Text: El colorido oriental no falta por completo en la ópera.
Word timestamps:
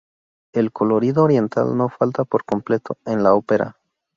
El 0.51 0.71
colorido 0.71 1.21
oriental 1.23 1.77
no 1.77 1.87
falta 1.87 2.23
por 2.25 2.43
completo 2.43 2.97
en 3.05 3.21
la 3.21 3.35
ópera. 3.35 3.77